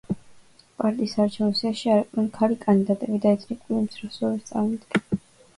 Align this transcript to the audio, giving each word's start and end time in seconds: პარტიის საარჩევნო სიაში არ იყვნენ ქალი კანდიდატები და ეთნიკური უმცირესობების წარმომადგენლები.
პარტიის 0.83 1.11
საარჩევნო 1.17 1.57
სიაში 1.59 1.91
არ 1.97 2.01
იყვნენ 2.05 2.29
ქალი 2.39 2.57
კანდიდატები 2.65 3.21
და 3.27 3.35
ეთნიკური 3.37 3.79
უმცირესობების 3.83 4.49
წარმომადგენლები. 4.51 5.23